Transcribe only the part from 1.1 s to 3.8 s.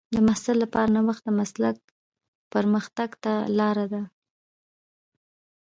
د مسلک پرمختګ ته لار